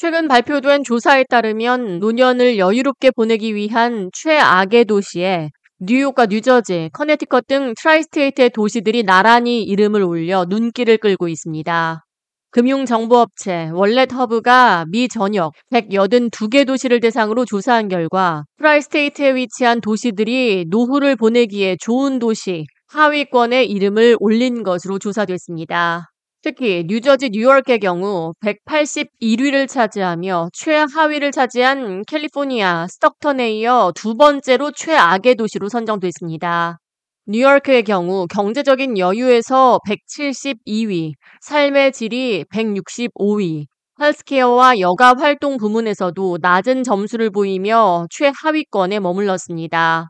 [0.00, 8.48] 최근 발표된 조사에 따르면 노년을 여유롭게 보내기 위한 최악의 도시에 뉴욕과 뉴저지, 커네티컷 등 tri-state의
[8.48, 12.02] 도시들이 나란히 이름을 올려 눈길을 끌고 있습니다.
[12.50, 21.76] 금융정보업체 월렛 허브가 미 전역 182개 도시를 대상으로 조사한 결과 tri-state에 위치한 도시들이 노후를 보내기에
[21.78, 26.09] 좋은 도시 하위권에 이름을 올린 것으로 조사됐습니다.
[26.42, 35.68] 특히 뉴저지 뉴왁의 경우 181위를 차지하며 최하위를 차지한 캘리포니아 스톡턴에 이어 두 번째로 최악의 도시로
[35.68, 36.78] 선정됐습니다.
[37.26, 41.12] 뉴욕의 경우 경제적인 여유에서 172위,
[41.42, 43.66] 삶의 질이 165위,
[44.00, 50.08] 헬스케어와 여가 활동 부문에서도 낮은 점수를 보이며 최하위권에 머물렀습니다.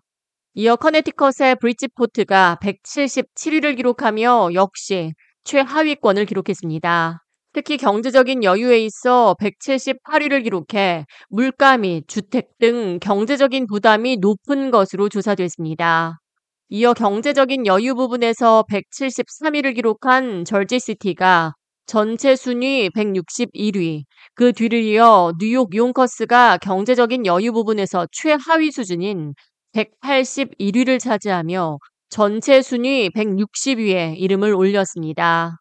[0.55, 5.13] 이어 커네티컷의 브리지포트가 177위를 기록하며 역시
[5.45, 7.23] 최하위권을 기록했습니다.
[7.53, 16.21] 특히 경제적인 여유에 있어 178위를 기록해 물가 및 주택 등 경제적인 부담이 높은 것으로 조사됐습니다.
[16.69, 21.55] 이어 경제적인 여유 부분에서 173위를 기록한 절지시티가
[21.87, 24.05] 전체 순위 161위,
[24.35, 29.35] 그 뒤를 이어 뉴욕 용커스가 경제적인 여유 부분에서 최하위 수준인
[29.73, 31.79] 181위를 차지하며
[32.11, 35.59] 전체 순위 160위에 이름을 올렸습니다.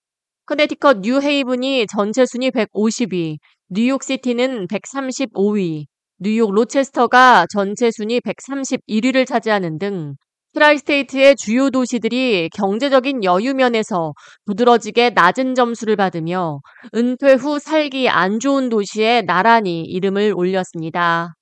[0.48, 3.38] 커네티컷 뉴헤이븐이 전체 순위 150위,
[3.70, 5.86] 뉴욕시티는 135위,
[6.18, 10.16] 뉴욕 로체스터가 전체 순위 131위를 차지하는 등
[10.56, 14.14] tri-state의 주요 도시들이 경제적인 여유면에서
[14.48, 16.62] 두드러지게 낮은 점수를 받으며
[16.96, 21.36] 은퇴 후 살기 안 좋은 도시에 나란히 이름을 올렸습니다.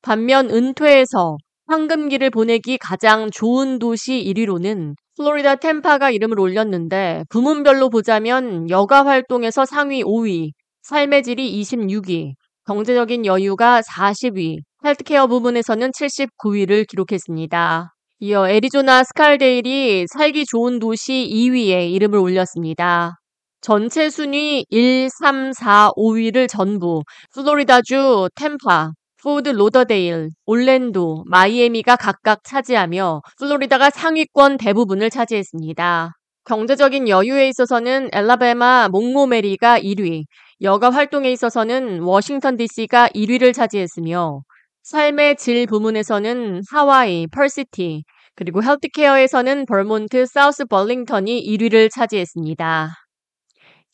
[0.00, 9.06] 반면 은퇴에서 황금기를 보내기 가장 좋은 도시 1위로는 플로리다 템파가 이름을 올렸는데 부문별로 보자면 여가
[9.06, 10.50] 활동에서 상위 5위,
[10.82, 12.32] 삶의 질이 26위,
[12.66, 17.94] 경제적인 여유가 40위, 헬트케어 부분에서는 79위를 기록했습니다.
[18.20, 23.18] 이어 애리조나 스칼데일이 살기 좋은 도시 2위에 이름을 올렸습니다.
[23.60, 28.92] 전체 순위 1, 3, 4, 5위를 전부 플로리다주 탬파,
[29.24, 36.12] 포트 로더데일, 올랜도, 마이애미가 각각 차지하며 플로리다가 상위권 대부분을 차지했습니다.
[36.44, 40.24] 경제적인 여유에 있어서는 앨라배마, 몽고메리가 1위,
[40.60, 44.42] 여가 활동에 있어서는 워싱턴 DC가 1위를 차지했으며
[44.82, 48.04] 삶의 질 부문에서는 하와이, 펄시티,
[48.34, 52.90] 그리고 헬스케어에서는 버몬트, 사우스 벌링턴이 1위를 차지했습니다.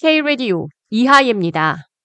[0.00, 1.89] K-Radio 이하예입니다.